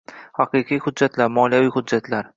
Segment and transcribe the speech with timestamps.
[0.37, 1.31] Huquqiy hujjatlar.
[1.37, 2.29] Moliyaviy hujjatlar...